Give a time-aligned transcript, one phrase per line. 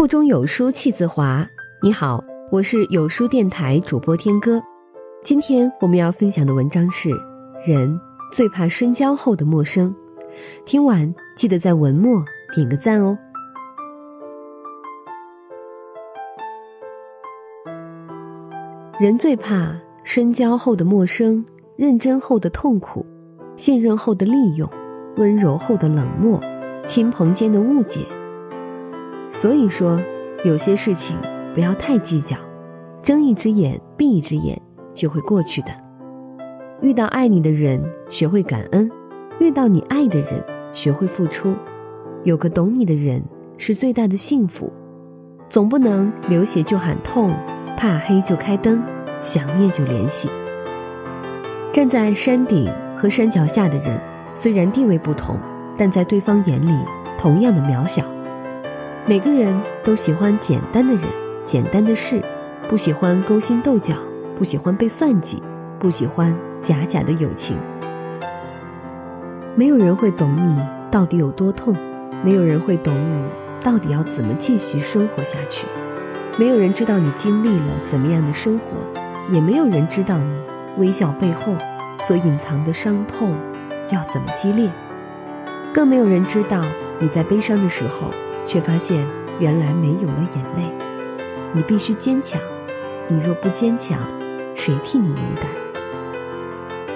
[0.00, 1.46] 腹中有书气自华。
[1.82, 4.58] 你好，我是有书电台主播天歌。
[5.22, 7.10] 今天我们要分享的文章是：
[7.68, 8.00] 人
[8.32, 9.94] 最怕深交后的陌生。
[10.64, 12.24] 听完记得在文末
[12.54, 13.18] 点个赞哦。
[18.98, 21.44] 人最怕深交后的陌生，
[21.76, 23.04] 认真后的痛苦，
[23.54, 24.66] 信任后的利用，
[25.18, 26.40] 温柔后的冷漠，
[26.86, 28.00] 亲朋间的误解。
[29.30, 29.98] 所以说，
[30.44, 31.16] 有些事情
[31.54, 32.36] 不要太计较，
[33.02, 34.60] 睁一只眼闭一只眼
[34.92, 35.68] 就会过去的。
[36.82, 38.88] 遇到爱你的人，学会感恩；
[39.38, 41.54] 遇到你爱的人，学会付出。
[42.24, 43.22] 有个懂你的人
[43.56, 44.70] 是最大的幸福。
[45.48, 47.32] 总不能流血就喊痛。
[47.76, 48.82] 怕黑就开灯，
[49.22, 50.28] 想念就联系。
[51.72, 53.98] 站在山顶和山脚下的人，
[54.34, 55.38] 虽然地位不同，
[55.78, 56.74] 但在对方眼里
[57.16, 58.04] 同样的渺小。
[59.10, 61.02] 每个人都喜欢简单的人、
[61.44, 62.22] 简单的事，
[62.68, 63.96] 不喜欢勾心斗角，
[64.38, 65.42] 不喜欢被算计，
[65.80, 67.56] 不喜欢假假的友情。
[69.56, 70.56] 没有人会懂你
[70.92, 71.74] 到底有多痛，
[72.22, 73.24] 没有人会懂你
[73.60, 75.66] 到底要怎么继续生活下去。
[76.38, 78.76] 没有人知道你经历了怎么样的生活，
[79.28, 80.40] 也没有人知道你
[80.78, 81.52] 微笑背后
[81.98, 83.34] 所隐藏的伤痛
[83.90, 84.70] 要怎么激烈，
[85.74, 86.64] 更没有人知道
[87.00, 88.06] 你在悲伤的时候，
[88.50, 89.06] 却发现
[89.38, 90.68] 原来没有了眼泪。
[91.54, 92.40] 你必须坚强，
[93.08, 93.96] 你若不坚强，
[94.56, 95.46] 谁替你勇敢？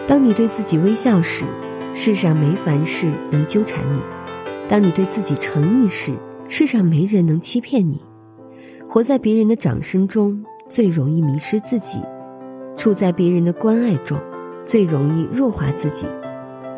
[0.09, 1.45] 当你对自己微笑时，
[1.95, 4.01] 世上没凡事能纠缠你；
[4.69, 6.13] 当你对自己诚意时，
[6.49, 8.03] 世上没人能欺骗你。
[8.89, 12.01] 活在别人的掌声中，最容易迷失自己；
[12.77, 14.19] 处在别人的关爱中，
[14.65, 16.09] 最容易弱化自己。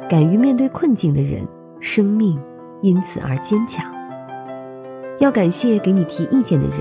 [0.07, 1.49] 敢于面对困境的人，
[1.81, 2.39] 生命
[2.83, 3.96] 因此而坚强。
[5.19, 6.79] 要感谢给你提意见的人，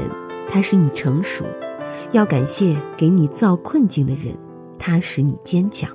[0.50, 1.46] 他使你成熟；
[2.12, 4.36] 要感谢给你造困境的人，
[4.78, 5.90] 他使你坚强。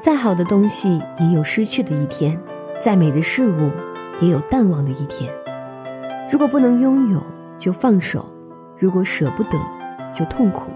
[0.00, 2.40] 再好的东西也有失去的一天，
[2.80, 3.70] 再美的事物
[4.20, 5.32] 也有淡忘的一天。
[6.30, 7.20] 如果不能拥有，
[7.58, 8.24] 就放手，
[8.78, 9.58] 如果舍不得，
[10.14, 10.70] 就痛苦；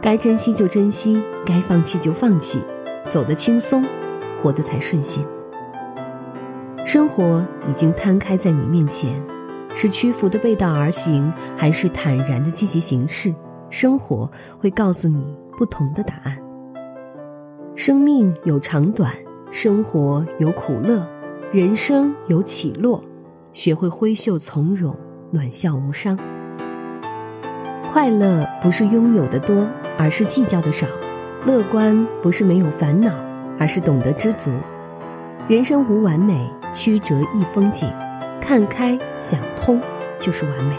[0.00, 2.60] 该珍惜就珍惜，该放弃就放弃，
[3.08, 3.84] 走得轻松，
[4.40, 5.26] 活得才顺心。
[6.86, 9.10] 生活已经摊开在你面前，
[9.74, 13.34] 是屈服的背道而行，还是坦然的积极行事？
[13.70, 16.38] 生活会告诉你不同的答案。
[17.74, 19.12] 生命有长短，
[19.50, 21.04] 生活有苦乐，
[21.50, 23.02] 人生有起落，
[23.52, 24.96] 学会挥袖从容。
[25.32, 26.16] 暖笑无伤，
[27.92, 29.66] 快乐不是拥有的多，
[29.98, 30.86] 而是计较的少；
[31.46, 33.12] 乐观不是没有烦恼，
[33.58, 34.52] 而是懂得知足。
[35.48, 37.88] 人生无完美，曲折亦风景。
[38.40, 39.80] 看开想通，
[40.18, 40.74] 就是完美。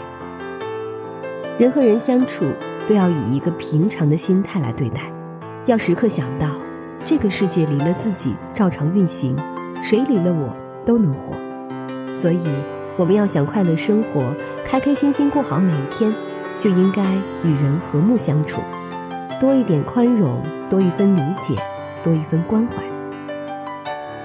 [1.58, 2.44] 人和人相处，
[2.86, 5.10] 都要以一个平常的心态来对待，
[5.64, 6.48] 要时刻想到，
[7.02, 9.34] 这个世界离了自己照常运行，
[9.82, 10.54] 谁离了我
[10.84, 11.34] 都能活。
[12.12, 12.42] 所以。
[12.98, 14.34] 我们要想快乐生活，
[14.66, 16.12] 开开心心过好每一天，
[16.58, 17.14] 就应该
[17.44, 18.60] 与人和睦相处，
[19.40, 21.54] 多一点宽容，多一分理解，
[22.02, 22.87] 多一分关怀。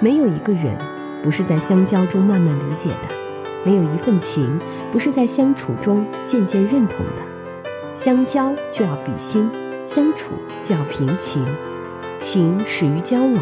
[0.03, 0.77] 没有一个人
[1.23, 3.15] 不是在相交中慢慢理解的，
[3.63, 4.59] 没有一份情
[4.91, 7.23] 不是在相处中渐渐认同的。
[7.95, 9.49] 相交就要比心，
[9.85, 11.41] 相处就要平情，
[12.19, 13.37] 情始于交往，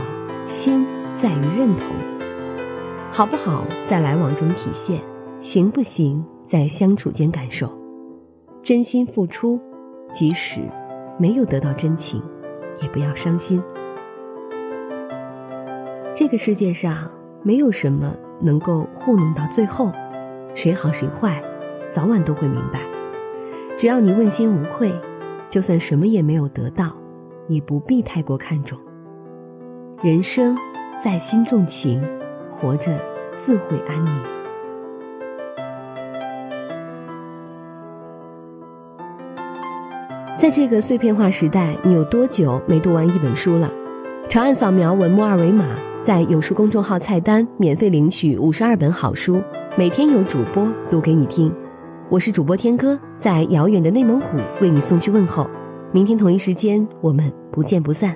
[0.46, 0.86] 心
[1.16, 1.88] 在于认同。
[3.12, 5.02] 好不好在来往中体现。
[5.40, 7.68] 行不行，在相处间感受，
[8.62, 9.60] 真心付出，
[10.14, 10.60] 即使
[11.18, 12.22] 没有得到真情，
[12.84, 13.60] 也不要伤心。
[16.22, 17.10] 这个世界上
[17.42, 19.92] 没有什么能够糊弄到最后，
[20.54, 21.42] 谁好谁坏，
[21.92, 22.80] 早晚都会明白。
[23.76, 24.94] 只要你问心无愧，
[25.50, 26.96] 就算什么也没有得到，
[27.48, 28.78] 也不必太过看重。
[30.04, 30.56] 人生
[31.04, 32.00] 在心重情，
[32.52, 32.92] 活着
[33.36, 34.14] 自会安宁。
[40.38, 43.72] 在这个碎片化时代，你有多久没读完一本书了？
[44.30, 45.66] 长按扫描文末二维码，
[46.04, 49.40] 在有书公众号菜单免费领取五十二本好书，
[49.78, 51.54] 每天有主播读给你听。
[52.10, 55.48] 我是主播天哥，在遥远的内蒙古为你送去问候。
[55.92, 58.16] 明天同一时间，我们不见不散。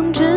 [0.00, 0.29] 等着。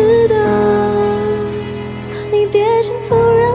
[0.00, 0.34] 值得，
[2.32, 3.52] 你别想否认，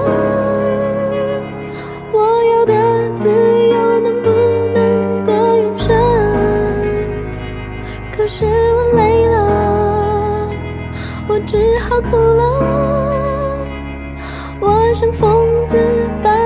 [2.11, 2.19] 我
[2.53, 2.73] 要的
[3.17, 3.27] 自
[3.67, 4.29] 由能不
[4.71, 5.91] 能得永生？
[8.15, 10.51] 可是我累了，
[11.27, 12.43] 我只好哭了。
[14.59, 15.75] 我像疯子
[16.21, 16.44] 般。